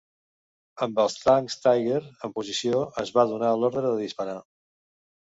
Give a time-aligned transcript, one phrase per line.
[0.85, 4.35] Amb els tancs Tiger en posició, es va donar l"ordre de disparar.